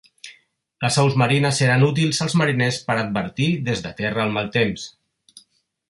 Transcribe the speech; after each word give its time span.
Les 0.85 0.95
aus 1.03 1.17
marines 1.23 1.59
eren 1.65 1.85
útils 1.89 2.23
als 2.27 2.35
mariners 2.43 2.81
per 2.89 2.97
advertir 3.05 3.53
des 3.71 3.85
de 3.87 3.93
terra 4.01 4.27
el 4.29 4.37
mal 4.39 4.53
temps. 4.61 4.91